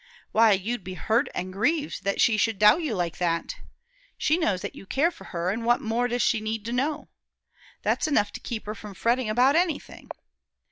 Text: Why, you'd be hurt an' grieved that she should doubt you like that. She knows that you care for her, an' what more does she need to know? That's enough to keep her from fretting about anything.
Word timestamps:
Why, 0.31 0.53
you'd 0.53 0.83
be 0.83 0.95
hurt 0.95 1.29
an' 1.35 1.51
grieved 1.51 2.05
that 2.05 2.19
she 2.19 2.35
should 2.35 2.57
doubt 2.57 2.81
you 2.81 2.95
like 2.95 3.19
that. 3.19 3.57
She 4.17 4.35
knows 4.35 4.61
that 4.63 4.73
you 4.73 4.87
care 4.87 5.11
for 5.11 5.25
her, 5.25 5.51
an' 5.51 5.63
what 5.63 5.79
more 5.79 6.07
does 6.07 6.23
she 6.23 6.41
need 6.41 6.65
to 6.65 6.73
know? 6.73 7.09
That's 7.83 8.07
enough 8.07 8.31
to 8.31 8.39
keep 8.39 8.65
her 8.65 8.73
from 8.73 8.95
fretting 8.95 9.29
about 9.29 9.55
anything. 9.55 10.09